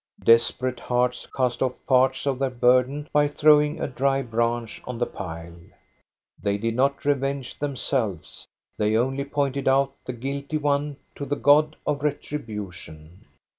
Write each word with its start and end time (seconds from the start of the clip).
Desperate 0.23 0.79
hearts 0.79 1.27
cast 1.37 1.61
off 1.61 1.77
part 1.85 2.25
of 2.25 2.39
their 2.39 2.49
burden 2.49 3.07
by 3.13 3.27
throwing 3.27 3.79
a 3.79 3.87
dry 3.87 4.19
branch 4.23 4.81
on 4.85 4.97
the 4.97 5.05
pile. 5.05 5.53
They 6.41 6.57
did 6.57 6.73
not 6.73 7.05
revenge 7.05 7.59
themselves. 7.59 8.47
They 8.79 8.97
only 8.97 9.25
pointed 9.25 9.67
out 9.67 9.93
the 10.03 10.13
guilty 10.13 10.57
one 10.57 10.97
to 11.13 11.23
the 11.25 11.35
God 11.35 11.75
of 11.85 12.01
retribution. 12.01 13.25